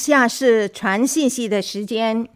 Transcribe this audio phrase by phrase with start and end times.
[0.00, 2.28] 下是传信息的时间。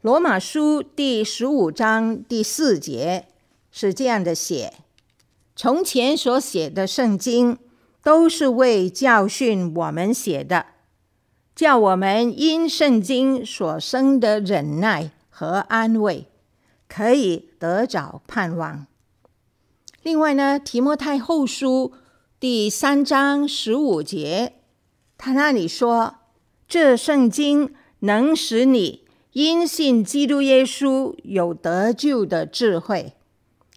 [0.00, 3.26] 罗马书第十五章第四节
[3.72, 4.74] 是这样的写：
[5.56, 7.58] 从前所写的圣经，
[8.02, 10.66] 都是为教训我们写的，
[11.56, 16.26] 叫我们因圣经所生的忍耐和安慰，
[16.88, 18.86] 可以得着盼望。
[20.02, 21.92] 另外呢，提摩太后书
[22.38, 24.54] 第三章十五节，
[25.18, 26.14] 他那里说
[26.68, 33.14] ：“这圣经能使你因信基督耶稣有得救的智慧。”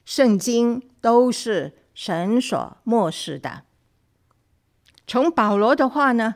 [0.05, 3.63] 圣经都是神所默示的。
[5.07, 6.35] 从保罗的话呢，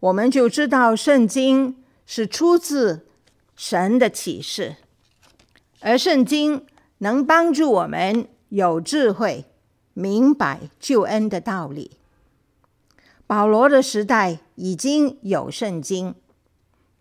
[0.00, 3.06] 我们就知道圣经是出自
[3.54, 4.76] 神的启示，
[5.80, 6.66] 而圣经
[6.98, 8.28] 能帮助我们。
[8.48, 9.46] 有智慧，
[9.94, 11.92] 明白救恩的道理。
[13.32, 16.14] 保罗的时代已经有圣经，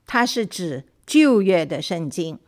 [0.07, 2.39] 它是指旧约的圣经。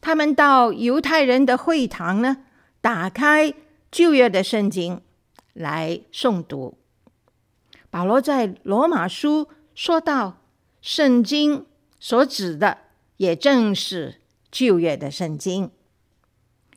[0.00, 2.38] 他们到犹太人的会堂呢，
[2.80, 3.54] 打开
[3.92, 5.00] 旧约的圣经
[5.52, 6.78] 来诵读。
[7.90, 10.42] 保罗在罗马书说到，
[10.82, 11.64] 圣经
[12.00, 12.78] 所指的
[13.18, 15.70] 也正是旧约的圣经。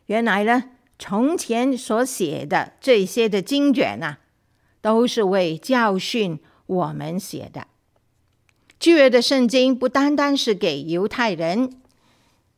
[0.05, 0.65] 原来呢，
[0.99, 4.19] 从前所写的这些的经卷啊，
[4.81, 7.67] 都是为教训我们写的。
[8.79, 11.81] 旧约的圣经不单单是给犹太人，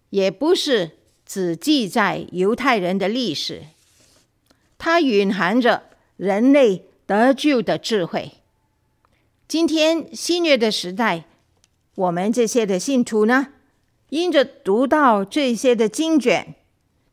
[0.10, 3.64] 也不是只记载犹太人的历史，
[4.78, 5.84] 它蕴含着
[6.18, 8.34] 人类得救的智慧。
[9.48, 11.26] 今天新约的时代，
[11.96, 13.48] 我们这些的信徒呢，
[14.10, 16.56] 因着读到这些的经卷。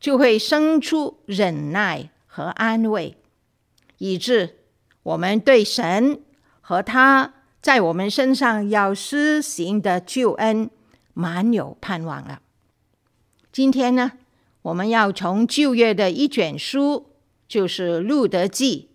[0.01, 3.17] 就会生出忍耐和安慰，
[3.99, 4.58] 以致
[5.09, 6.21] 我们对神
[6.61, 7.33] 和他
[7.63, 10.71] 在我们身上要施行的救恩
[11.15, 12.43] 满有盼望了。
[13.51, 14.13] 今天呢，
[14.63, 17.07] 我们要从旧约的一卷书，
[17.49, 18.91] 就是《路得记》，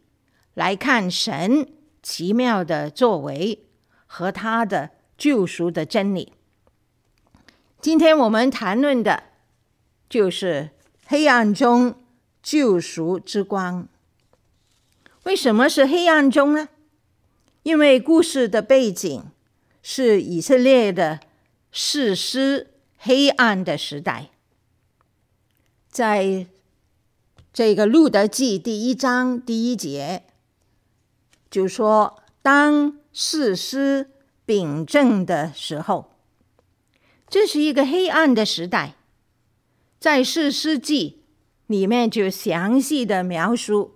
[0.54, 1.68] 来看神
[2.04, 3.66] 奇妙的作为
[4.06, 6.34] 和他的救赎的真理。
[7.82, 9.24] 今天我们谈论的，
[10.08, 10.70] 就是。
[11.06, 11.96] 黑暗中
[12.42, 13.90] 救赎之光。
[15.24, 16.70] 为什么是黑暗中呢？
[17.64, 19.24] 因为故事的背景
[19.82, 21.22] 是以色列的
[21.72, 24.32] 士师黑暗的时代。
[25.90, 26.48] 在
[27.54, 30.24] 这个《路得记》第一章第一节，
[31.50, 34.12] 就说：“当士师
[34.46, 36.12] 秉政的时候，
[37.30, 38.96] 这是一个黑暗的时代。”
[40.00, 41.24] 在士师记
[41.68, 43.93] 里面就详细的描述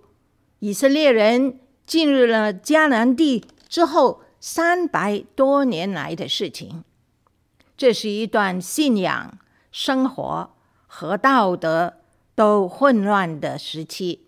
[0.60, 6.84] 以色列人进入了迦南地之后三百多年来的事情。
[7.76, 9.38] 这是一段信仰、
[9.70, 10.50] 生活
[10.86, 11.94] 和道德
[12.34, 14.26] 都混乱的时期。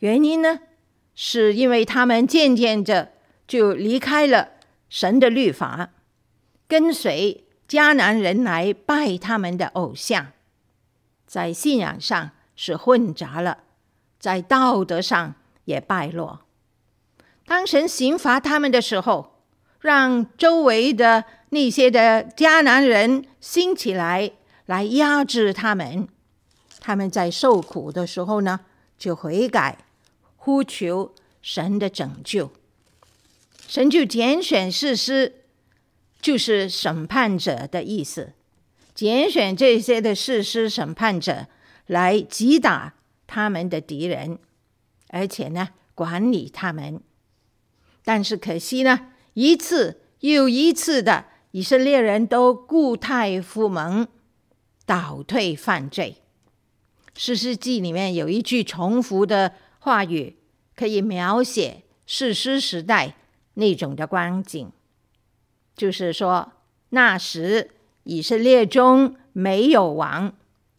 [0.00, 0.60] 原因呢，
[1.14, 3.12] 是因为他们渐渐着
[3.46, 4.50] 就离开了
[4.90, 5.90] 神的律法，
[6.68, 10.32] 跟随迦南人来拜他们的偶像。
[11.26, 13.64] 在信仰上是混杂了，
[14.18, 15.34] 在道德上
[15.64, 16.40] 也败落。
[17.44, 19.40] 当神刑罚他们的时候，
[19.80, 24.32] 让周围的那些的迦南人兴起来，
[24.66, 26.08] 来压制他们。
[26.80, 28.60] 他们在受苦的时候呢，
[28.98, 29.78] 就悔改，
[30.36, 32.50] 呼求神的拯救。
[33.68, 35.44] 神就拣选士师，
[36.20, 38.32] 就是审判者的意思。
[38.94, 41.46] 拣选这些的士师审判者
[41.86, 42.94] 来击打
[43.26, 44.38] 他们的敌人，
[45.08, 47.00] 而且呢，管理他们。
[48.04, 54.06] 但是可惜呢，一次又一次的以色列人都故态复萌，
[54.84, 56.16] 倒退犯罪。
[57.14, 60.36] 士师记里面有一句重复的话语，
[60.74, 63.14] 可以描写士师时代
[63.54, 64.70] 那种的光景，
[65.76, 66.52] 就是说
[66.90, 67.72] 那时。
[68.08, 70.32] 以色列中没有王，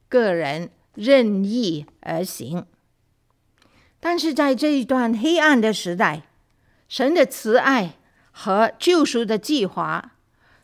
[0.07, 2.65] 个人任意而行。
[3.99, 6.23] 但是在这一段黑暗的时代，
[6.89, 7.97] 神的慈爱
[8.31, 10.13] 和救赎的计划，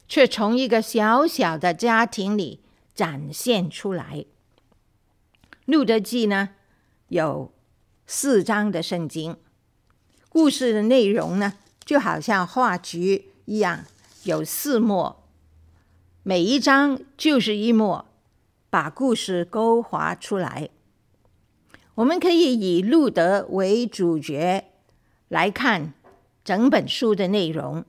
[0.07, 2.61] 却从一个小小的家庭里
[2.95, 4.25] 展现出来。
[5.65, 6.49] 路得记呢，
[7.09, 7.53] 有
[8.07, 9.37] 四章的圣经，
[10.29, 11.53] 故事的内容呢，
[11.85, 13.85] 就好像画菊一样，
[14.23, 15.15] 有四幕。
[16.21, 18.05] 每一章就是一幕，
[18.73, 20.69] 把故事勾画出来。
[21.93, 24.71] 我们可以以路德为主角
[25.27, 25.93] 来看
[26.43, 27.85] 整本书的内容。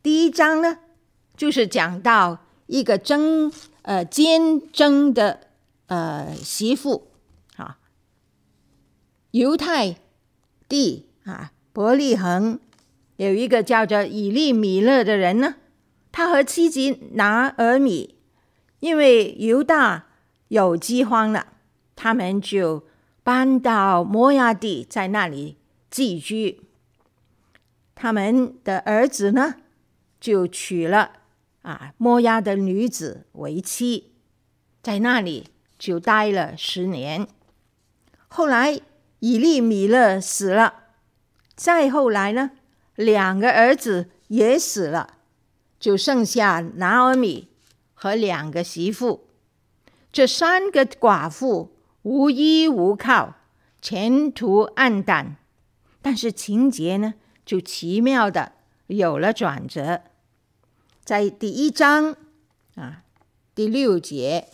[0.00, 0.78] 第一章呢，
[1.36, 3.52] 就是讲到一个争
[3.82, 5.48] 呃坚贞的
[5.86, 7.08] 呃媳妇
[7.56, 7.80] 啊，
[9.32, 9.96] 犹太
[10.68, 12.60] 地啊伯利恒
[13.16, 15.56] 有一个叫做以利米勒的人呢，
[16.12, 18.14] 他和妻子拿尔米，
[18.82, 20.06] 因为犹大
[20.48, 21.52] 有饥荒了，
[21.94, 22.84] 他们就
[23.22, 25.56] 搬到摩押地，在那里
[25.88, 26.62] 寄居。
[27.94, 29.54] 他们的儿子呢，
[30.18, 31.12] 就娶了
[31.62, 34.14] 啊摩押的女子为妻，
[34.82, 37.28] 在那里就待了十年。
[38.26, 38.80] 后来
[39.20, 40.86] 以利米勒死了，
[41.54, 42.50] 再后来呢，
[42.96, 45.18] 两个儿子也死了，
[45.78, 47.51] 就剩下拿俄米
[48.02, 49.28] 和两个媳妇。
[50.10, 51.70] 这三个寡妇
[52.02, 53.36] 无依无靠，
[53.80, 55.36] 前途黯淡，
[56.02, 57.14] 但是情节呢，
[57.46, 58.54] 就奇妙的
[58.88, 60.02] 有了转折，
[61.04, 62.16] 在第一章
[62.74, 63.04] 啊
[63.54, 64.48] 第六节，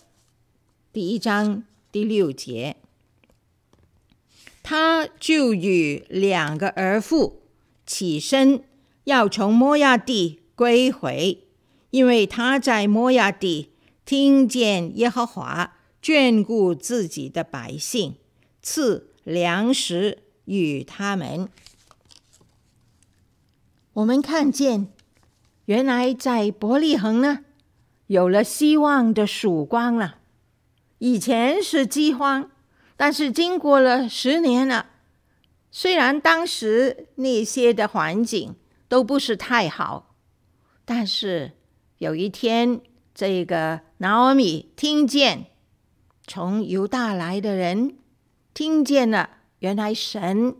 [0.93, 2.77] 第一章第六节，
[4.63, 7.41] 他就与两个儿妇
[7.87, 8.63] 起身，
[9.05, 11.48] 要从摩押地归回，
[11.91, 13.73] 因为他在摩押地
[14.05, 18.17] 听见耶和华眷顾自己的百姓，
[18.63, 21.49] 赐粮食与他们。
[23.95, 24.89] 我们看见，
[25.65, 27.41] 原来在伯利恒呢，
[28.07, 30.19] 有了希望的曙光了。
[30.99, 32.51] 以前是饥荒，
[32.97, 34.91] 但是经过了十年了，
[35.71, 38.55] 虽然当时那些的环境
[38.89, 40.15] 都不是太好，
[40.85, 41.58] 但是
[41.99, 42.81] 有一天，
[43.13, 45.47] 这个拿俄米听见
[46.27, 47.97] 从犹大来的人
[48.55, 50.55] 听见了，原来神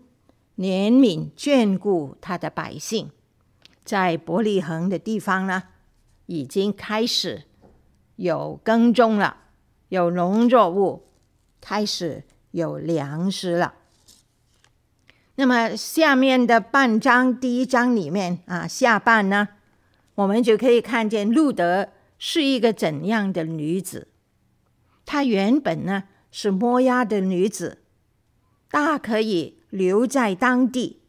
[0.57, 3.11] 怜悯眷顾他的百姓。
[3.85, 5.63] 在伯利恒的地方呢，
[6.27, 7.45] 已经开始
[8.17, 9.37] 有耕种了，
[9.89, 11.07] 有农作物，
[11.61, 13.75] 开始有粮食了。
[15.37, 19.49] 那么下面的半章，第一章里面啊，下半呢，
[20.19, 24.09] 我们就可以看见路德是一个怎样的女子。
[25.07, 27.83] 她原本呢是摩押的女子，
[28.69, 31.01] 大可以留在当地，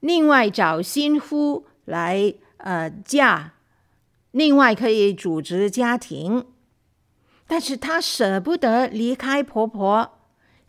[0.00, 1.66] 另外找新夫。
[1.84, 3.54] 来，呃，嫁，
[4.30, 6.46] 另外可以组织家庭，
[7.48, 10.12] 但是她舍不得离开婆婆，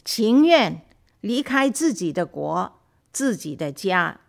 [0.04, 0.82] 情愿
[1.22, 2.80] 离开自己的国、
[3.12, 4.22] 自己的家，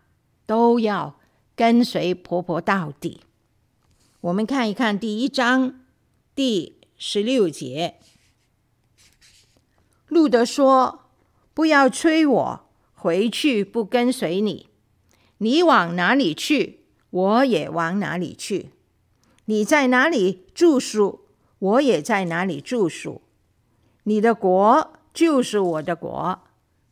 [0.45, 1.19] 都要
[1.55, 3.21] 跟随婆婆到底。
[4.21, 5.81] 我们看一看第一章
[6.33, 7.95] 第十六节，
[10.07, 11.05] 路德说
[11.53, 14.69] ：“不要催我回去，不跟随你。”
[15.39, 18.67] 你往哪里去，我也往哪里去；
[19.45, 21.25] 你在哪里住宿，
[21.59, 23.21] 我也在哪里住宿。
[24.03, 26.39] 你的国就是我的国，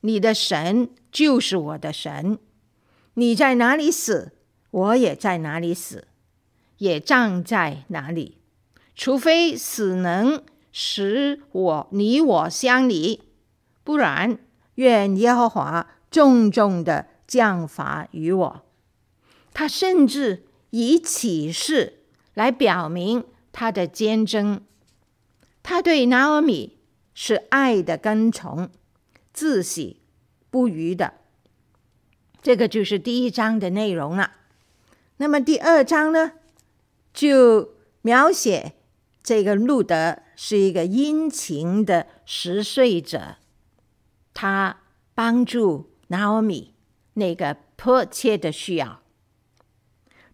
[0.02, 2.38] 你的神就是我的神。
[3.14, 4.34] 你在哪里死，
[4.74, 6.08] 我也在哪里死，
[6.78, 8.38] 也葬在哪里。
[8.94, 13.22] 除非死能使我你我相离，
[13.84, 14.38] 不然
[14.76, 17.08] 愿耶和华重重的。
[17.26, 18.66] 降罚于我，
[19.54, 22.04] 他甚至以启示
[22.36, 24.62] 来表明他的坚贞。
[25.64, 26.78] 他对拿俄米
[27.16, 28.70] 是爱的跟从，
[29.32, 30.02] 自喜
[30.52, 31.14] 不渝的。
[32.44, 34.34] 这个就是第一章的内容了。
[35.18, 36.34] 那么第二章呢，
[37.14, 38.74] 就描写
[39.22, 43.38] 这个路德是一个殷勤的拾穗者，
[44.34, 44.82] 他
[45.14, 46.74] 帮助拿俄米。
[47.16, 49.04] 那个迫切的需要。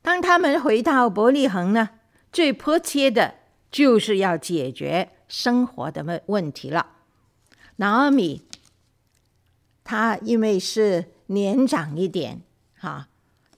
[0.01, 1.89] 当他们回到伯利恒呢，
[2.31, 3.35] 最迫切的
[3.69, 6.93] 就是要解决生活的问问题了。
[7.75, 8.43] 拿俄米，
[9.83, 12.43] 他因为是年长一点，
[12.75, 13.08] 哈、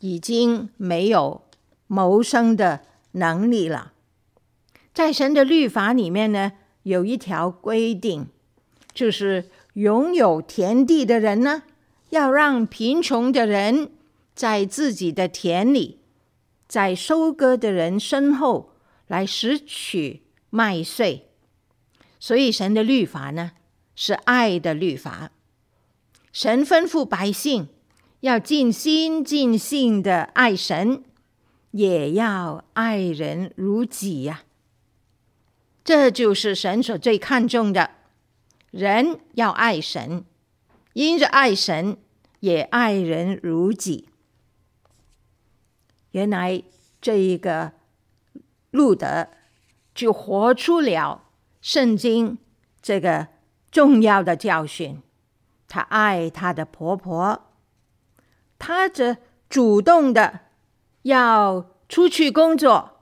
[0.02, 1.42] 已经没有
[1.88, 2.82] 谋生的
[3.14, 3.94] 能力了。
[4.94, 6.52] 在神的律法里面呢，
[6.84, 8.28] 有一条规定，
[8.94, 11.64] 就是拥有田地的人呢。
[12.10, 13.90] 要让贫穷的人
[14.36, 16.00] 在自己的田里，
[16.68, 18.74] 在收割的人身后
[19.08, 21.30] 来拾取麦穗。
[22.20, 23.54] 所以神的律法呢，
[23.96, 25.32] 是爱的律法。
[26.34, 27.70] 神吩咐百姓
[28.22, 31.04] 要尽心尽性的爱神，
[31.72, 34.44] 也要爱人如己呀。
[35.84, 37.92] 这就是神所最看重的，
[38.70, 40.24] 人要爱神。
[40.94, 41.98] 因着爱神，
[42.42, 44.10] 也爱人如己。
[46.12, 46.62] 原来
[47.02, 47.72] 这一个
[48.70, 49.30] 路德
[49.96, 51.24] 就活出了
[51.62, 52.38] 圣经
[52.82, 53.30] 这个
[53.72, 55.02] 重要的教训。
[55.68, 57.51] 她爱她的婆婆，
[58.64, 59.18] 她则
[59.50, 60.42] 主动的
[61.02, 63.00] 要出去工作，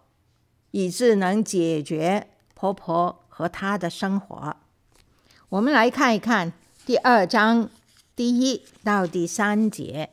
[0.72, 4.56] 以致能解决婆婆和她的生活。
[5.50, 6.54] 我们来看一看
[6.86, 7.70] 第二章
[8.16, 10.12] 第一到第三节。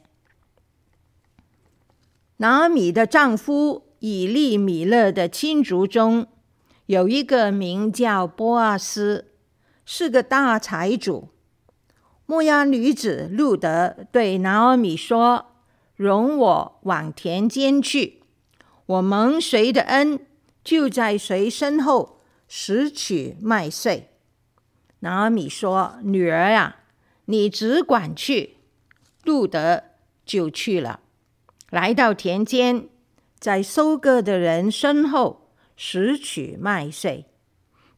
[2.38, 6.26] 拿米的丈夫以利米勒的亲族中，
[6.86, 9.30] 有一个名叫波阿斯，
[9.84, 11.28] 是个大财主。
[12.26, 15.46] 牧羊女子路德对拿俄米说
[15.94, 18.22] ：“容我往田间去，
[18.86, 20.26] 我蒙谁的恩，
[20.64, 24.10] 就在谁身后拾取麦穗。”
[25.00, 26.80] 拿俄米说：“女儿啊，
[27.26, 28.56] 你只管去。”
[29.22, 29.84] 路德
[30.24, 31.00] 就去了。
[31.70, 32.88] 来到田间，
[33.38, 37.26] 在收割的人身后拾取麦穗。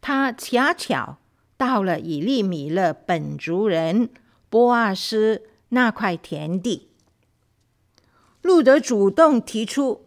[0.01, 1.19] 他恰巧
[1.59, 4.09] 到了以利米勒本族人
[4.49, 6.89] 波阿斯那块田地。
[8.41, 10.07] 路德主动提出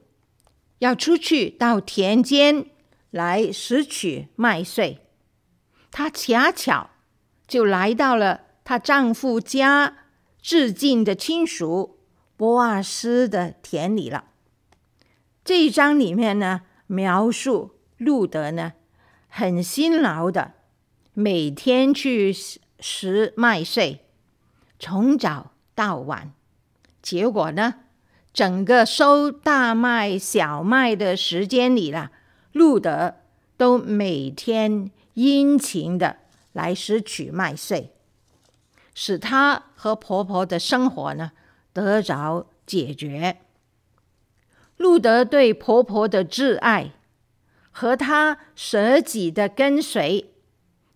[0.80, 2.66] 要出去到田间
[3.12, 5.06] 来拾取麦穗。
[5.92, 6.90] 她恰巧
[7.48, 9.98] 就来到了她丈夫家
[10.42, 12.00] 至近的亲属。
[12.38, 14.24] 波阿斯的田里了。
[15.46, 18.74] 这一章里面呢，描述路德呢
[19.28, 20.54] 很辛劳的，
[21.22, 22.36] 每天去
[22.80, 24.04] 拾麦穗，
[24.80, 26.34] 从早到晚。
[27.00, 27.76] 结果呢，
[28.34, 32.12] 整个收大麦、小麦的时间里了，
[32.54, 33.18] 路德
[33.56, 36.18] 都每天殷勤的
[36.54, 37.92] 来拾取麦穗，
[38.96, 41.34] 使她和婆婆的生活呢，
[41.72, 43.38] 得着解决。
[44.78, 46.94] 路德对婆婆的挚爱
[47.70, 50.31] 和她舍己的跟随，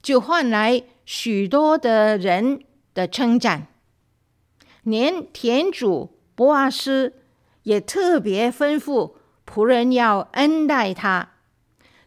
[0.05, 2.61] 就换来许多的人
[2.93, 3.69] 的称赞。
[4.83, 7.13] 连田主博阿斯
[7.63, 9.15] 也特别吩咐
[9.47, 11.31] 仆人要恩待他，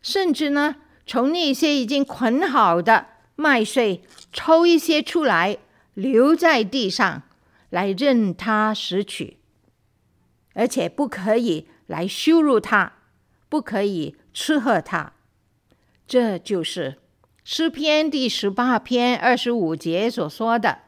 [0.00, 5.58] 甚至呢，从那些已经捆好的麦穗抽一些出来，
[5.94, 7.24] 留在地上。
[7.70, 9.36] 来任他拾取，
[10.54, 12.94] 而且不可以来羞辱他，
[13.50, 15.12] 不可以吃喝他。
[16.06, 16.96] 这就是
[17.50, 20.80] 诗篇第十八篇二十五节所说的：“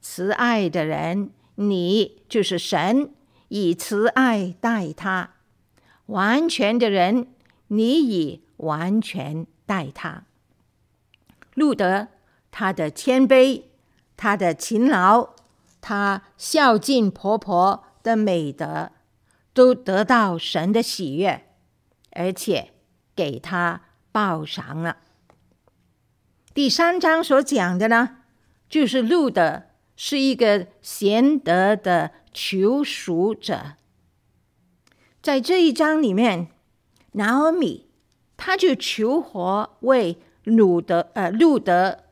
[0.00, 3.10] 慈爱的人，你就是神，
[3.48, 5.34] 以慈爱待他；
[6.06, 7.26] 完全的人，
[7.66, 10.24] 你以完全待他。”
[11.52, 12.08] 路得
[12.50, 13.64] 他的谦卑，
[14.16, 15.34] 他的勤劳。
[15.82, 18.92] 他孝敬婆婆的美德，
[19.52, 21.48] 都得到神的喜悦，
[22.12, 22.70] 而且
[23.14, 24.96] 给他报赏了。
[26.54, 28.18] 第三章所讲的呢，
[28.68, 29.62] 就是路德
[29.96, 33.76] 是一个贤德的求赎者。
[35.22, 36.48] 在这一章里面，
[37.12, 37.88] 拿俄米
[38.36, 42.04] 他就求活为路德呃路德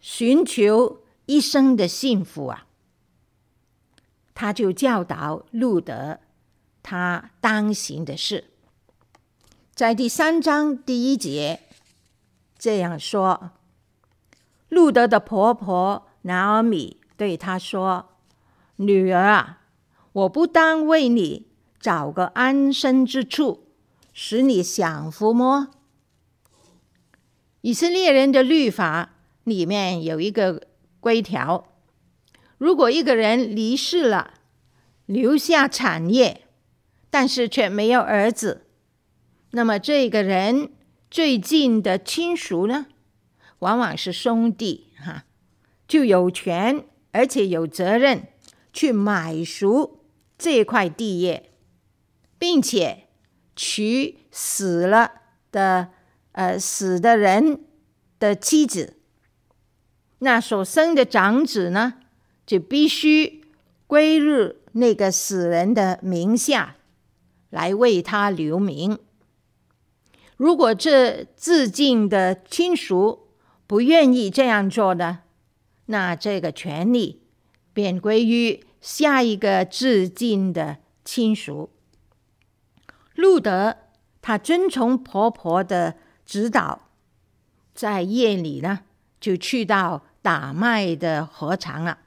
[0.00, 2.66] 寻求一生的幸福啊。
[4.34, 6.20] 他就教导路德
[6.82, 8.44] 他当行的事，
[9.74, 11.60] 在第三章第一节
[12.58, 13.52] 这样说：
[14.68, 18.10] 路德的婆婆拿尔米对他说
[18.76, 19.60] ：“女儿啊，
[20.12, 21.46] 我不单为你
[21.80, 23.68] 找个安身之处，
[24.12, 25.68] 使你享福么？”
[27.62, 30.62] 以色列人的律法里面有一个
[31.00, 31.66] 规条。
[32.56, 34.34] 如果一个人离世了，
[35.06, 36.42] 留下产业，
[37.10, 38.66] 但是却没有儿子，
[39.52, 40.70] 那么这个人
[41.10, 42.86] 最近的亲属呢，
[43.60, 45.24] 往往是兄弟哈，
[45.86, 48.28] 就有权而且有责任
[48.72, 50.00] 去买赎
[50.36, 51.50] 这块地业，
[52.38, 53.08] 并且
[53.56, 55.12] 娶死了
[55.50, 55.88] 的
[56.32, 57.64] 呃死的人
[58.18, 58.96] 的妻子，
[60.20, 61.94] 那所生的长子呢，
[62.46, 63.44] 就必须
[63.86, 66.76] 归入那个死人的名下，
[67.50, 68.98] 来为他留名。
[70.36, 73.27] 如果这自尽的亲属
[73.68, 75.20] 不愿意这样做呢，
[75.86, 77.20] 那这个权利
[77.72, 81.70] 便归于下一个至近的亲属。
[83.14, 83.76] 路德
[84.22, 86.88] 他遵从婆婆的指导，
[87.74, 88.80] 在夜里呢，
[89.20, 91.98] 就去到打麦的禾场了。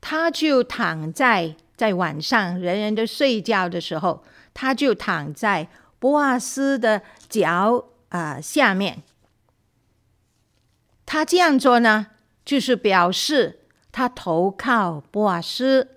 [0.00, 4.22] 他就躺在在晚上人人都睡觉的时候，
[4.54, 9.02] 他就躺在波阿斯的脚啊、下面。
[11.12, 12.06] 他这样做呢，
[12.44, 15.96] 就是表示他投靠波阿斯，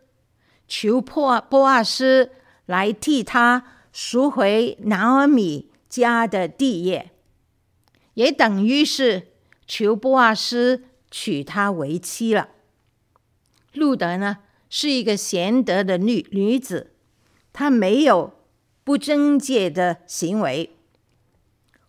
[0.67, 2.31] 求波波阿斯
[2.65, 7.11] 来替他赎回拿俄米家的地业，
[8.15, 9.27] 也等于是
[9.67, 12.49] 求波阿斯娶她为妻了。
[13.73, 16.95] 路德呢，是一个贤德的女女子，
[17.53, 18.33] 她没有
[18.83, 20.75] 不贞洁的行为。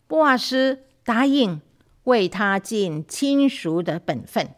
[0.07, 1.62] 波阿斯答应
[2.05, 4.55] 为他尽亲属的本分，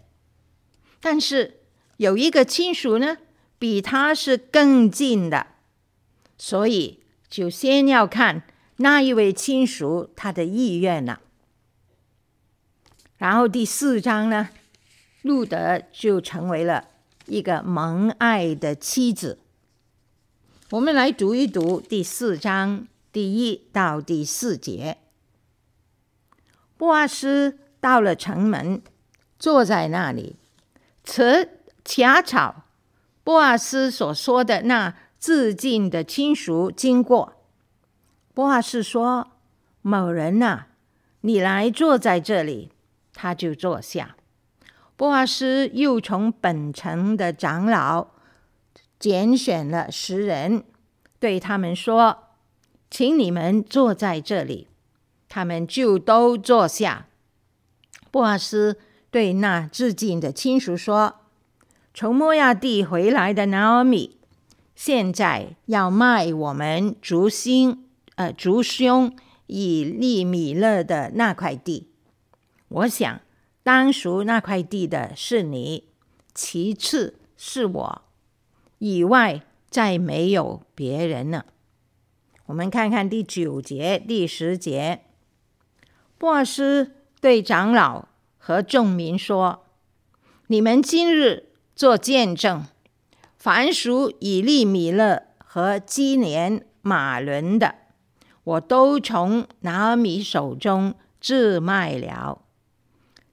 [1.00, 1.60] 但是
[1.96, 3.18] 有一个亲属呢，
[3.58, 5.46] 比他是更近的，
[6.36, 8.42] 所以就先要看
[8.76, 11.20] 那一位亲属他的意愿了。
[13.16, 14.50] 然后第四章呢，
[15.22, 16.88] 路德就成为了
[17.26, 19.38] 一个蒙爱的妻子。
[20.70, 24.98] 我们来读一读第四章第一到第四节。
[26.76, 28.82] 波阿斯到了城门，
[29.38, 30.36] 坐在那里，
[31.04, 32.64] 此恰巧
[33.24, 37.34] 波阿斯所说的那自尽的亲属经过。
[38.34, 39.28] 波阿斯说
[39.80, 40.66] ：“某人呐，
[41.22, 42.70] 你来坐在这里。”
[43.14, 44.14] 他就坐下。
[44.94, 48.08] 波阿斯又从本城的长老
[48.98, 50.64] 拣选了十人，
[51.18, 52.24] 对他们说
[52.90, 54.68] ：“请你们坐在这里。”
[55.36, 57.08] 他们就都坐下。
[58.10, 58.78] 波阿斯
[59.10, 61.16] 对那致敬的亲属说
[61.92, 64.16] ：“从摩押地回来的拿俄米，
[64.74, 69.14] 现在要卖我们族心呃族兄
[69.46, 71.90] 以利米勒的那块地。
[72.68, 73.20] 我想。”
[73.62, 75.84] 当属那块地的是你，
[76.32, 78.02] 其次是我，
[78.78, 81.44] 以外再没有别人了。
[82.46, 85.02] 我们看看第九节、第十节。
[86.18, 89.66] 波斯对长老和众民说
[90.48, 92.64] ：“你们今日做见证，
[93.36, 97.74] 凡属以利米勒和基连马伦的，
[98.44, 102.42] 我都从拿俄米手中置卖了。”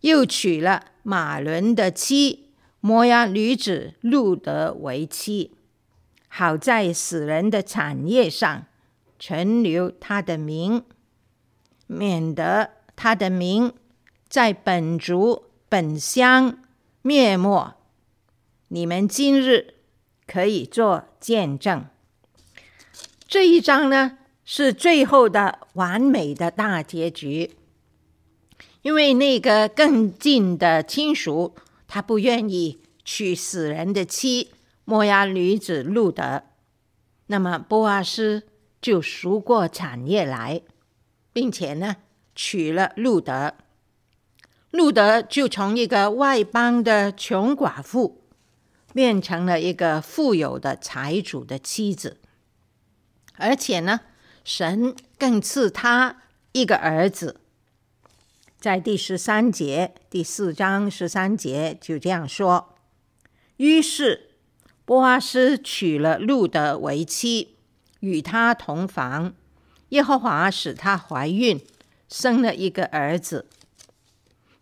[0.01, 2.49] 又娶了马伦的妻
[2.81, 5.55] 摩押女子路得为妻，
[6.27, 8.65] 好在死人的产业上
[9.17, 10.83] 存留他的名，
[11.93, 13.71] 免得他的名
[14.27, 16.57] 在本族本乡
[17.01, 17.75] 灭没。
[18.67, 19.75] 你们今日
[20.25, 21.85] 可以做见证。
[23.27, 27.55] 这一章呢，是最后的完美的大结局。
[28.81, 31.55] 因为那个更近的亲属，
[31.87, 34.51] 他不愿意娶死人的妻
[34.83, 36.43] 摩押女子路得，
[37.27, 38.43] 那么波阿斯
[38.81, 40.61] 就赎过产业来，
[41.33, 41.97] 并且呢
[42.35, 43.55] 娶了路德，
[44.71, 48.21] 路德就从一个外邦的穷寡妇，
[48.93, 52.21] 变成了一个富有的财主的妻子，
[53.35, 54.01] 而且呢，
[54.43, 56.21] 神更赐他
[56.53, 57.41] 一个儿子。
[58.59, 62.75] 在第十三节，第四章十三节就这样说：
[63.57, 64.29] 于是
[64.85, 67.55] 波阿斯娶了路德为妻，
[67.99, 69.33] 与她同房。
[69.93, 71.59] 耶和华使她怀孕，
[72.09, 73.47] 生了一个儿子。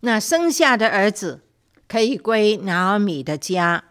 [0.00, 1.40] 那生下的儿子
[1.88, 3.84] 可以归拿俄米的家，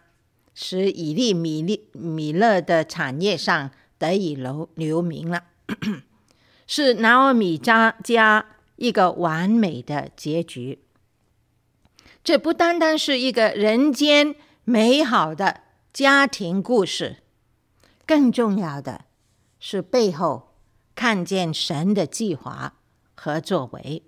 [0.54, 5.44] 使以利米利米勒的产业上得以留留名了，
[6.66, 8.46] 是拿俄米家家。
[8.76, 10.80] 一个完美的结局。
[12.24, 15.60] 这不单单是一个人间美好的
[15.92, 17.18] 家庭故事，
[18.04, 19.04] 更重要的
[19.60, 20.51] 是背后
[20.94, 22.74] 看见神的计划
[23.14, 24.02] 和作为。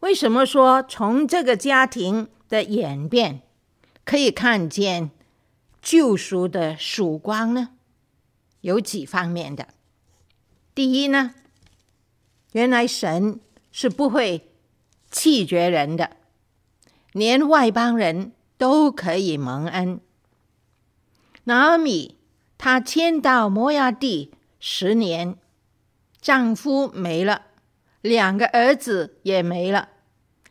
[0.00, 3.42] 为什么说从这个家庭的演变
[4.04, 5.10] 可以看见
[5.80, 7.70] 救赎的曙光呢？
[8.62, 9.68] 有几方面的。
[10.74, 11.34] 第一呢，
[12.52, 14.52] 原来神是不会
[15.10, 16.16] 弃绝人的，
[17.12, 20.00] 连外邦人都可以蒙恩。
[21.44, 22.18] 拿俄米
[22.56, 24.32] 他迁到摩押地
[24.64, 25.36] 十年，
[26.20, 27.46] 丈夫没了，
[28.00, 29.88] 两个儿子也没了，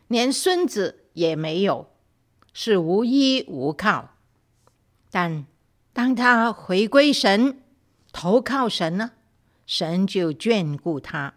[0.06, 1.90] 连孙子也没有，
[2.52, 4.10] 是无依无靠。
[5.10, 5.46] 但
[5.94, 7.62] 当她回归神，
[8.12, 9.12] 投靠神呢，
[9.64, 11.32] 神就眷顾她。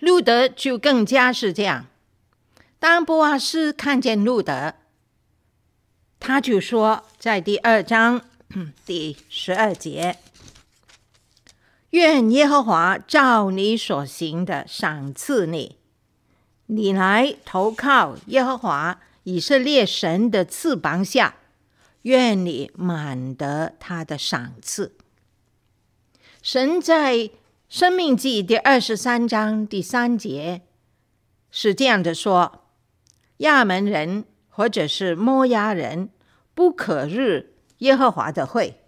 [0.00, 1.86] 路德就更加是这样。
[2.78, 4.74] 当波阿斯看见路德，
[6.20, 8.20] 他就说，在第二章
[8.84, 10.18] 第十二节。
[11.92, 15.76] 愿耶和华照你所行的赏赐你，
[16.64, 21.34] 你来投靠耶和华以色列神的翅膀下，
[22.02, 24.96] 愿你满得他的赏赐。
[26.40, 27.14] 神在
[27.68, 30.62] 《生命记》第二十三章第三节
[31.50, 32.64] 是这样的说
[33.38, 36.08] ：“亚门人或者是摩押人
[36.54, 38.80] 不可日耶和华的会，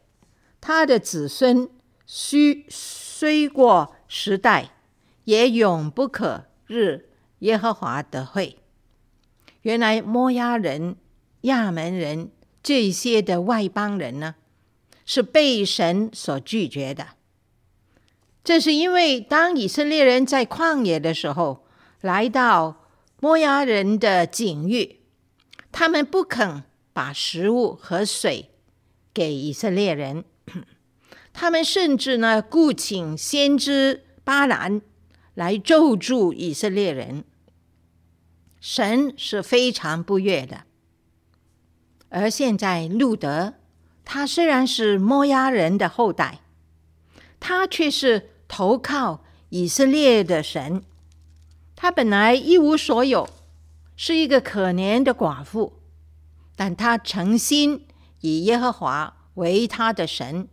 [0.62, 1.68] 他的子孙。”
[2.06, 4.70] 须虽过时代，
[5.24, 8.58] 也永不可日耶和华的会。
[9.62, 10.96] 原来摩押人、
[11.42, 12.30] 亚扪人
[12.62, 14.34] 这些的外邦人呢，
[15.06, 17.08] 是被神所拒绝的。
[18.42, 21.66] 这是因为当以色列人在旷野的时候，
[22.02, 22.84] 来到
[23.20, 25.00] 摩押人的境遇，
[25.72, 28.50] 他们不肯把食物和水
[29.14, 30.24] 给以色列人。
[31.34, 34.80] 他们甚至呢，雇请先知巴兰
[35.34, 37.24] 来咒诅以色列人。
[38.60, 40.62] 神是非常不悦的。
[42.08, 43.54] 而现在路得，
[44.04, 46.40] 他虽然是摩押人的后代，
[47.40, 50.84] 他却是投靠以色列的神。
[51.74, 53.28] 他本来一无所有，
[53.96, 55.80] 是一个可怜的寡妇，
[56.54, 57.86] 但他诚心
[58.20, 60.48] 以耶和华为他的神。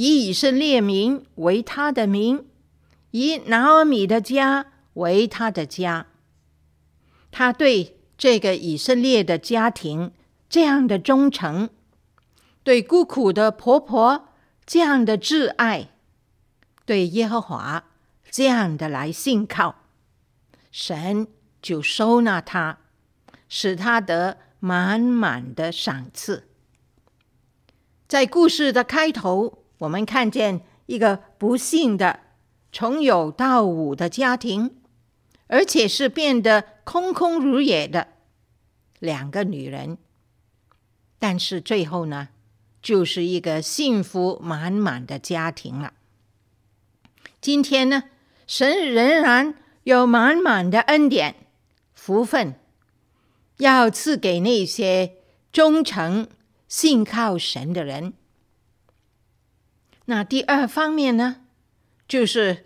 [0.00, 2.46] 以以色列民为他的名，
[3.10, 6.06] 以拿阿米的家为他的家。
[7.32, 10.12] 他对这个以色列的家庭
[10.48, 11.68] 这样的忠诚，
[12.62, 14.28] 对孤苦的婆婆
[14.64, 15.88] 这样的挚爱，
[16.84, 17.90] 对耶和华
[18.30, 19.82] 这样的来信靠，
[20.70, 21.26] 神
[21.60, 22.78] 就收纳他，
[23.48, 26.46] 使他得满满的赏赐。
[28.06, 29.64] 在故事的开头。
[29.78, 32.20] 我们看见一个不幸的
[32.72, 34.76] 从有到无的家庭，
[35.46, 38.08] 而且是变得空空如也的
[38.98, 39.98] 两个女人，
[41.18, 42.28] 但是最后呢，
[42.82, 45.92] 就是一个幸福满满的家庭了。
[47.40, 48.04] 今天呢，
[48.46, 51.36] 神仍然有满满的恩典、
[51.94, 52.54] 福分，
[53.58, 55.14] 要赐给那些
[55.52, 56.28] 忠诚
[56.66, 58.14] 信靠神的人。
[60.10, 61.42] 那第二方面呢，
[62.08, 62.64] 就是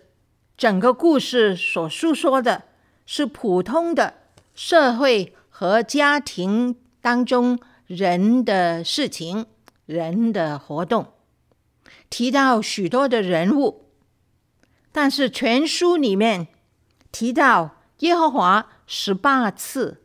[0.55, 2.63] 整个故事所述说的
[3.05, 4.13] 是普通的
[4.55, 9.45] 社会和家庭当中人的事情、
[9.85, 11.11] 人的活动，
[12.09, 13.89] 提到许多的人物，
[14.93, 16.47] 但是全书里面
[17.11, 20.01] 提到耶和华十八次，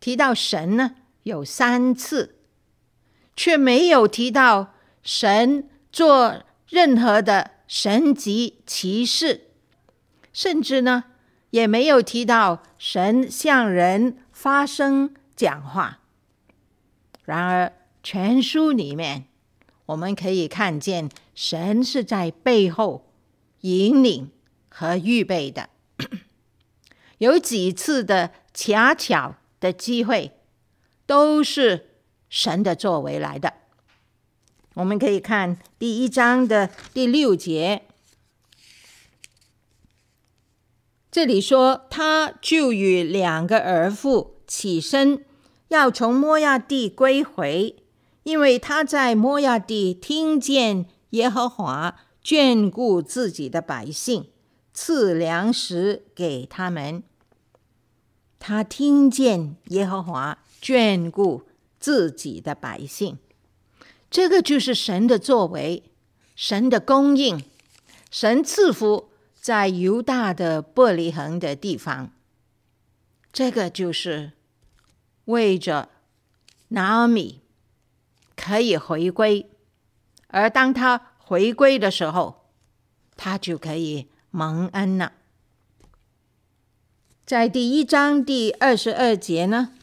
[0.00, 2.40] 提到神呢有三次，
[3.36, 6.42] 却没有提到神做。
[6.68, 9.48] 任何的神迹奇事，
[10.32, 11.04] 甚至呢
[11.50, 16.00] 也没有提到神向人发声讲话。
[17.24, 19.24] 然而，全书里面
[19.86, 23.10] 我们可以看见神是在背后
[23.62, 24.30] 引领
[24.68, 25.70] 和预备的。
[27.18, 30.38] 有几次的恰巧的机会，
[31.06, 31.88] 都是
[32.28, 33.54] 神的作为来的。
[34.78, 37.82] 我们可以看第一章的第六节，
[41.10, 45.24] 这里说，他就与两个儿妇起身，
[45.66, 47.74] 要从摩押地归回，
[48.22, 54.28] 因为他在摩押地听见耶和华眷顾自己的百姓，
[54.72, 57.02] 赐粮食给他们。
[58.38, 61.42] 他听见耶和华眷顾
[61.80, 63.18] 自己的百姓。
[64.10, 65.82] 这个就是神的作为，
[66.34, 67.44] 神的供应，
[68.10, 72.10] 神赐福在犹大的伯利恒的地方。
[73.30, 74.32] 这个就是
[75.26, 75.90] 为着
[76.68, 77.42] 拿俄米
[78.34, 79.50] 可以回归，
[80.28, 82.48] 而当他回归的时候，
[83.14, 85.12] 他就可以蒙恩了。
[87.26, 89.74] 在第一章第二十二节呢，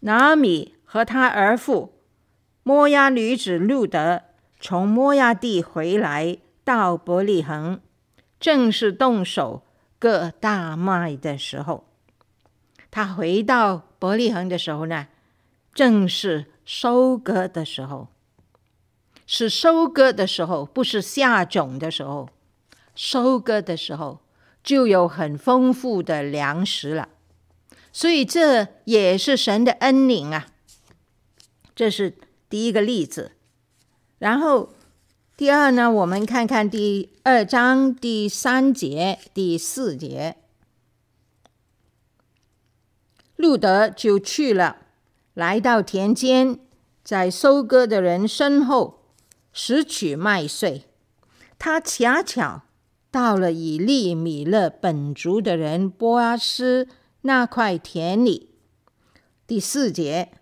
[0.00, 0.75] 拿俄米。
[0.86, 2.00] 和他儿妇
[2.62, 4.24] 摩押女子路得
[4.58, 7.80] 从摩押地回来，到伯利恒，
[8.40, 9.66] 正是动手
[9.98, 11.84] 割大麦的时候。
[12.90, 15.08] 他回到伯利恒的时候呢，
[15.74, 18.08] 正是收割的时候。
[19.26, 22.30] 是收割的时候，不是下种的时候。
[22.94, 24.20] 收割的时候
[24.62, 27.10] 就有很丰富的粮食了，
[27.92, 30.46] 所以这也是神的恩领啊。
[31.76, 32.14] 这是
[32.48, 33.32] 第一个例子。
[34.18, 34.70] 然后
[35.36, 40.36] 第二呢，我们看看第二章第三节、第四节。
[43.36, 44.78] 路德就去了，
[45.34, 46.58] 来到田间，
[47.04, 49.02] 在收割的人身后
[49.52, 50.84] 拾取麦穗。
[51.58, 52.62] 他恰巧
[53.10, 56.88] 到了以利米勒本族的人波阿斯
[57.20, 58.54] 那块田里。
[59.46, 60.32] 第四节，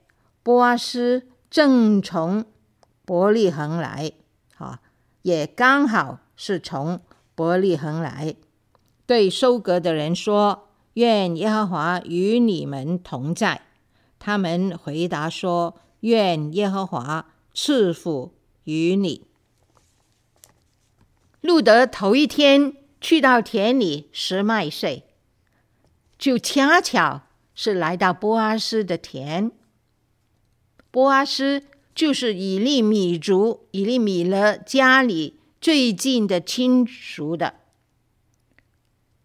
[0.45, 2.45] 波阿斯正从
[3.05, 4.13] 伯利恒来，
[4.59, 4.81] 啊，
[5.23, 7.01] 也刚好是从
[7.35, 8.37] 伯利恒来，
[9.05, 10.69] 对收割的人说。
[10.95, 13.63] 愿耶和华与你们同在。
[14.21, 19.27] 他们回答说：“愿耶和华赐福于你。”
[21.43, 25.03] 路得头一天去到田里拾麦穗，
[26.17, 27.23] 就恰巧
[27.57, 29.51] 是来到波阿斯的田。
[30.95, 37.55] 波阿斯就是以利米族以利米勒家里最近的亲属的，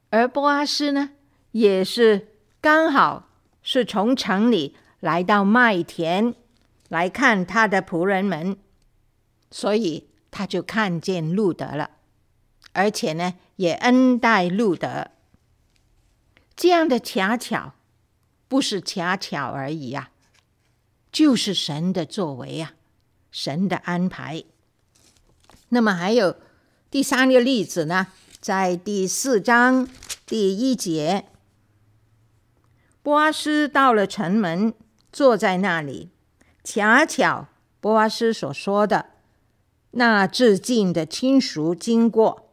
[0.10, 1.12] 而波阿斯呢，
[1.52, 2.30] 也是
[2.60, 3.30] 刚好
[3.62, 6.34] 是从城里来到麦田
[6.88, 8.58] 来看他的仆人们，
[9.52, 11.92] 所以他就看见路德了，
[12.74, 15.12] 而且呢也恩待路德。
[16.56, 17.74] 这样的恰巧
[18.48, 20.18] 不是恰巧而已呀、啊，
[21.12, 22.74] 就是神的作为啊，
[23.32, 24.44] 神的安排。
[25.70, 26.36] 那么还有
[26.90, 28.08] 第三个例子呢，
[28.40, 29.88] 在第四章
[30.26, 31.26] 第一节。
[33.02, 34.74] 波阿斯到了城门，
[35.12, 36.10] 坐在那里。
[36.64, 37.48] 恰巧
[37.80, 39.08] 波阿斯所说的
[39.92, 42.52] 那致敬的亲属经过，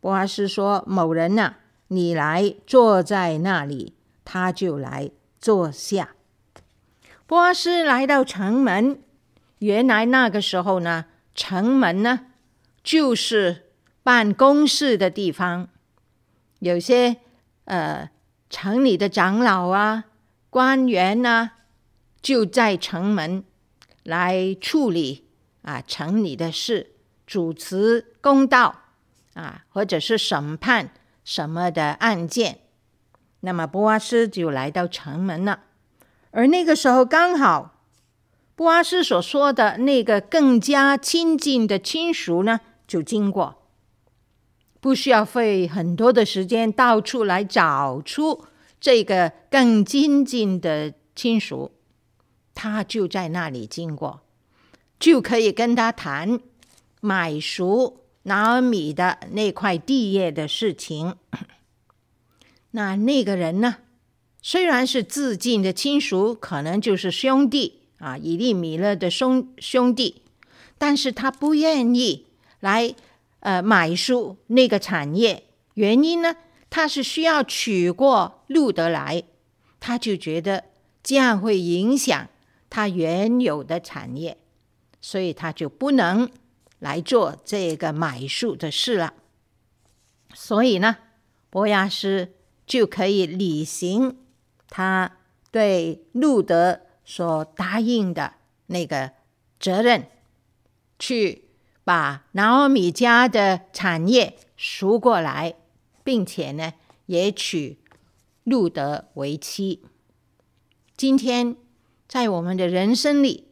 [0.00, 3.94] 波阿斯说：“某人呐、你来坐在那里。”
[4.30, 6.10] 他就来坐下。
[7.28, 9.00] 波阿斯来到城门，
[9.58, 12.20] 原来那个时候呢，城门呢
[12.82, 13.66] 就是
[14.02, 15.68] 办公室的地方，
[16.58, 17.18] 有些
[17.66, 18.10] 呃。
[18.50, 20.04] 城里的长老啊、
[20.48, 21.50] 官员啊，
[22.22, 23.44] 就在城门
[24.04, 25.28] 来处理
[25.60, 26.94] 啊城里的事，
[27.26, 28.74] 主持公道
[29.34, 32.60] 啊，或者是审判什么的案件。
[33.40, 35.64] 那么波阿斯就来到城门了，
[36.30, 37.82] 而那个时候刚好，
[38.54, 43.56] 布阿斯所说的那个更加亲近的亲属呢，就经过。
[44.80, 48.44] 不需要费很多的时间到处来找出
[48.80, 51.72] 这个更亲近的亲属，
[52.54, 54.20] 他就在那里经过，
[55.00, 56.38] 就可以跟他谈
[57.00, 61.16] 买赎拿俄米的那块地业的事情。
[62.70, 63.78] 那那个人呢，
[64.40, 70.22] 虽然是自尽的亲属，可能就是兄弟啊，以利米勒的兄兄弟，
[70.78, 72.26] 但是他不愿意
[72.60, 72.94] 来。
[73.40, 76.34] 呃，买书那个产业，原因呢，
[76.68, 79.22] 他是需要娶过路德来，
[79.78, 80.64] 他就觉得
[81.04, 82.28] 这样会影响
[82.68, 84.38] 他原有的产业，
[85.00, 86.28] 所以他就不能
[86.80, 89.14] 来做这个买书的事了。
[90.34, 90.96] 所以呢，
[91.48, 92.30] 波阿斯
[92.66, 94.16] 就可以履行
[94.68, 95.16] 他
[95.50, 98.34] 对路德所答应的
[98.66, 99.12] 那个
[99.58, 100.06] 责任，
[100.98, 101.44] 去。
[101.84, 105.54] 把拿俄米家的产业赎过来，
[106.04, 106.74] 并且呢，
[107.06, 107.78] 也娶
[108.44, 109.82] 路德为妻。
[110.98, 111.56] 今天
[112.06, 113.48] 在我们的人生里，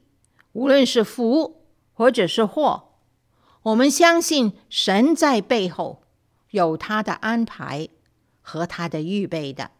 [0.52, 2.98] 无论是福或者是祸，
[3.62, 6.02] 我们相信神在背后
[6.50, 7.88] 有他的安排
[8.42, 9.70] 和他的预备的，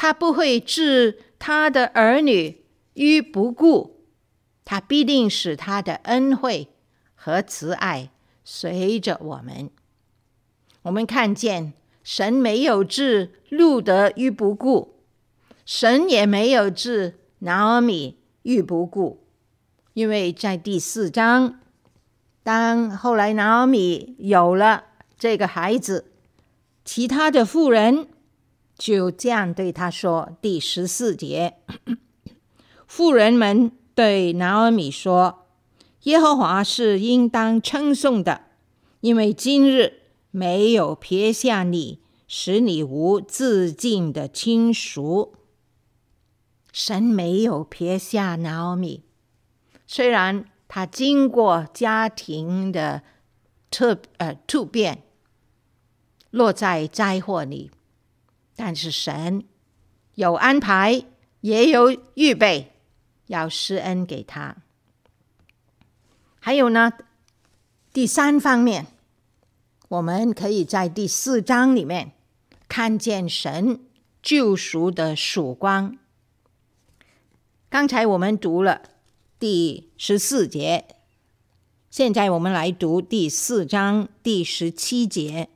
[0.00, 4.06] 他不会置他的儿女于不顾，
[4.64, 6.68] 他必定使他的恩惠。
[7.14, 8.08] 和慈爱
[8.42, 9.68] 随着我们，
[10.84, 14.94] 我们看见神没有置路德于不顾，
[15.66, 19.22] 神也没有置拿俄米于不顾，
[19.92, 21.60] 因为在第四章，
[22.42, 24.84] 当后来拿俄米有了
[25.18, 26.06] 这个孩子，
[26.86, 28.08] 其他的妇人
[28.80, 31.58] 就这样对他说：第十四节，
[32.86, 35.46] 妇人们对拿俄米说。
[36.04, 38.44] 耶和华是应当称颂的，
[39.02, 45.34] 因为今日没有撇下你，使你无自尽的亲属。
[46.72, 49.04] 神没有撇下拿俄米，
[49.86, 53.02] 虽然他经过家庭的
[53.70, 55.02] 特呃突变，
[56.30, 57.70] 落在灾祸里，
[58.62, 59.44] 但是神
[60.16, 61.06] 有安排，
[61.40, 62.74] 也有预备，
[63.28, 64.58] 要施恩给他。
[66.38, 66.92] 还有呢，
[67.90, 68.88] 第三方面，
[69.88, 72.12] 我们可以在第四章里面
[72.68, 73.80] 看见神
[74.22, 75.96] 救赎的曙光。
[77.70, 78.82] 刚才我们读了
[79.38, 80.84] 第十四节，
[81.90, 85.48] 现在我们来读第四章第十七节。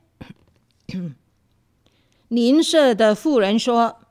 [2.35, 4.01] 邻舍的妇人说：“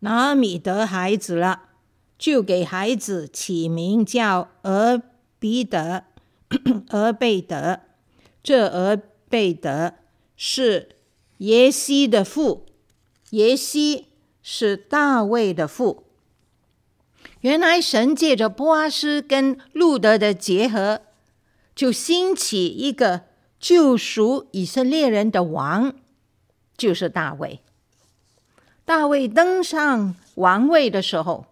[0.00, 1.70] 拿米得孩子了，
[2.18, 5.00] 就给孩子起名叫俄
[5.38, 6.02] 比德。
[6.92, 7.80] ”俄贝德，
[8.42, 9.94] 这俄贝德
[10.36, 10.96] 是
[11.38, 12.66] 耶西的父，
[13.30, 14.08] 耶西
[14.42, 16.04] 是大卫的父。
[17.40, 21.00] 原来神借着波阿斯跟路德的结合，
[21.74, 23.22] 就兴起一个
[23.58, 25.94] 救赎以色列人的王，
[26.76, 27.60] 就是大卫。
[28.84, 31.46] 大卫登上王位的时候，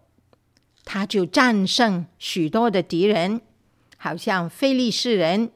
[0.85, 3.40] 他就战胜许多的敌人。
[4.02, 5.52] 好像非利士人、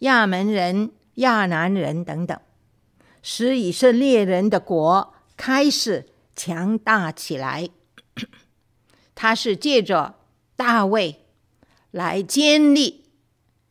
[0.00, 2.38] 亚门人、亚南人等等，
[3.22, 7.70] 使以色列人的国开始强大起来。
[9.14, 10.16] 他是借着
[10.56, 11.24] 大卫
[11.90, 13.04] 来建立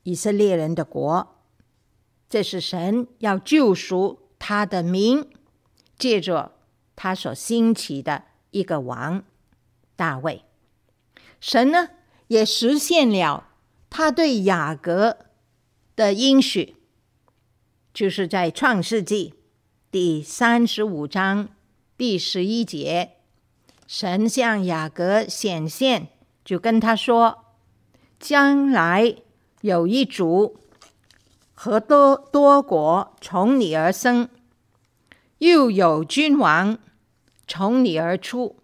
[0.01, 1.35] 以色列人的国，
[2.27, 5.27] 这是神要救赎他的名，
[5.97, 6.51] 借着
[6.95, 9.23] 他所兴起的一个王
[9.95, 10.43] 大卫。
[11.39, 11.89] 神呢，
[12.27, 13.49] 也实现了。
[13.89, 15.17] 他对雅各
[15.95, 16.75] 的应许，
[17.91, 19.33] 就是在创世纪
[19.89, 21.49] 第三十五章
[21.97, 23.13] 第十一节，
[23.87, 26.09] 神向雅各显现，
[26.43, 27.45] 就跟他说
[28.19, 29.15] ：“将来
[29.61, 30.59] 有一族
[31.55, 34.29] 和多多国从你而生，
[35.39, 36.77] 又有君王
[37.47, 38.57] 从你而出。”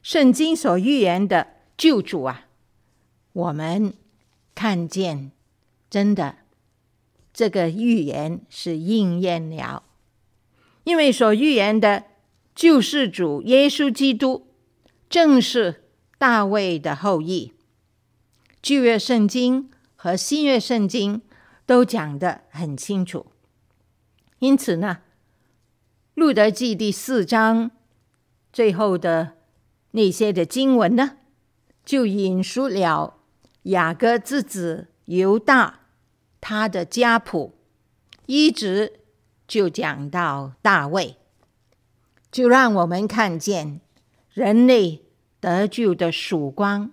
[0.00, 2.46] 圣经所预言的救主啊，
[3.32, 3.94] 我们。
[4.56, 5.32] 看见，
[5.90, 6.36] 真的，
[7.32, 9.82] 这个预言是应验了，
[10.84, 12.04] 因为所预言的
[12.54, 14.46] 救世主耶稣基督，
[15.10, 15.82] 正是
[16.18, 17.52] 大卫的后裔。
[18.62, 21.20] 旧约圣经和新约圣经
[21.66, 23.26] 都讲得很清楚，
[24.38, 24.98] 因此呢，
[26.14, 27.70] 路德记第四章
[28.52, 29.32] 最后的
[29.92, 31.18] 那些的经文呢，
[31.84, 33.18] 就引述了。
[33.62, 35.80] 雅各之子犹大，
[36.40, 37.54] 他的家谱
[38.26, 39.00] 一直
[39.48, 41.16] 就讲到大卫，
[42.30, 43.80] 就让我们看见
[44.34, 45.06] 人类
[45.40, 46.90] 得救的曙光。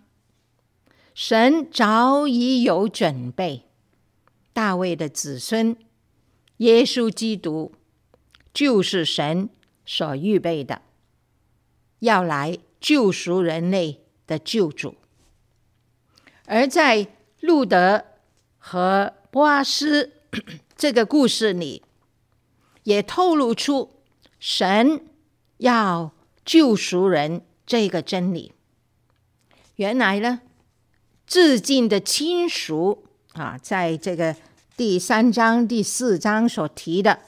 [1.13, 3.65] 神早已有准备，
[4.53, 5.75] 大卫的子孙
[6.57, 7.73] 耶稣基督
[8.53, 9.49] 就是神
[9.85, 10.81] 所预备的，
[11.99, 14.95] 要来救赎人类的救主。
[16.45, 17.07] 而在
[17.39, 18.05] 路德
[18.57, 20.11] 和波阿斯
[20.75, 21.83] 这个故事里，
[22.83, 24.01] 也透露出
[24.39, 25.05] 神
[25.57, 28.51] 要救赎人这个真理。
[29.77, 30.41] 原来呢，
[31.25, 34.35] 至近的亲属啊，在这个
[34.75, 37.19] 第三章、第四章所提的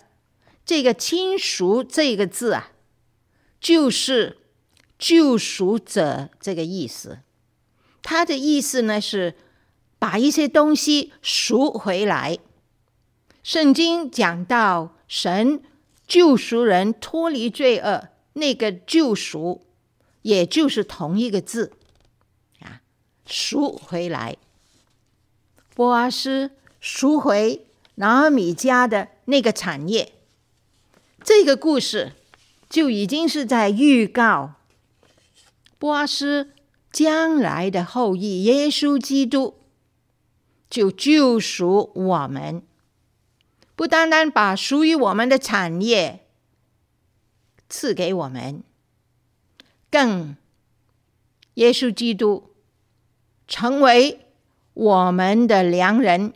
[0.65, 2.71] 这个亲属这个字啊，
[3.59, 4.37] 就是
[4.97, 7.19] 救赎者这个意思。
[8.01, 9.35] 他的意思呢，是
[9.97, 12.37] 把一些东西赎回来。
[13.41, 15.61] 圣经讲到神
[16.05, 19.65] 救赎人脱离罪恶，那个救赎
[20.21, 21.71] 也就是同一个字
[22.59, 22.81] 啊，
[23.25, 24.37] 赎回来。
[25.73, 30.13] 波阿斯赎回拿俄米家的那个产业，
[31.23, 32.13] 这个故事
[32.69, 34.55] 就已经是在预告
[35.77, 36.49] 波阿斯。
[36.93, 39.55] 将来的后裔耶稣基督
[40.69, 42.61] 就救赎我们，
[43.75, 46.27] 不单单把属于我们的产业
[47.67, 48.61] 赐给我们，
[49.89, 50.37] 更
[51.55, 52.51] 耶稣基督
[53.47, 54.22] 成为
[54.73, 56.33] 我们的良人，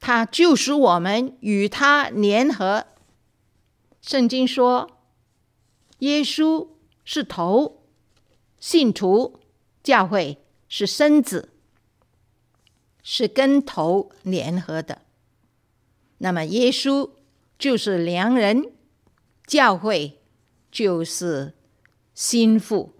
[0.00, 2.86] 他救赎我们与他联合。
[4.00, 4.98] 圣经说，
[5.98, 6.68] 耶稣
[7.04, 7.82] 是头，
[8.58, 9.40] 信徒。
[9.82, 11.50] 教会是身子，
[13.02, 15.02] 是跟头联合的。
[16.16, 17.10] 那么耶稣
[17.58, 18.72] 就是良人，
[19.46, 20.22] 教会
[20.70, 21.52] 就是
[22.14, 22.94] 心腹。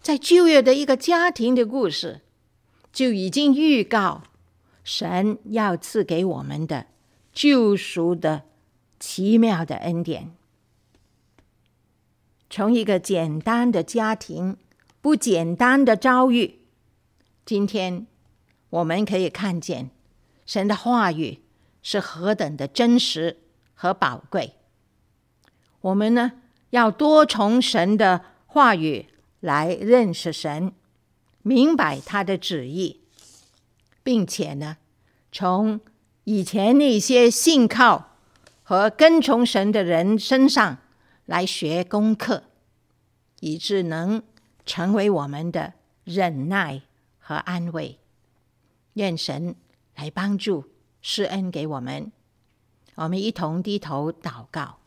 [0.00, 2.22] 在旧约的一个家庭的故事，
[2.96, 4.22] 就已经预告
[4.82, 6.86] 神要赐给我们的
[7.30, 8.44] 救赎的
[8.98, 10.34] 奇妙的恩典。
[12.48, 14.56] 从一个简单的家庭。
[15.02, 16.58] 不简单的遭遇，
[17.44, 18.08] 今天
[18.70, 19.90] 我们可以看见
[20.44, 21.42] 神的话语
[21.80, 23.36] 是何等的真实
[23.72, 24.54] 和宝贵。
[25.80, 26.32] 我们呢，
[26.70, 29.06] 要多从神的话语
[29.38, 30.72] 来认识神，
[31.46, 33.02] 明白他的旨意，
[34.02, 34.78] 并且呢，
[35.30, 35.80] 从
[36.24, 38.16] 以前那些信靠
[38.64, 40.78] 和跟从神的人身上
[41.24, 42.42] 来学功课，
[43.38, 44.24] 以致能
[44.64, 46.82] 成为我们的忍耐
[47.20, 48.00] 和安慰。
[48.94, 49.54] 愿神
[49.94, 50.64] 来帮助，
[51.00, 52.10] 施恩给我们。
[52.96, 54.78] 我们一同低头祷告。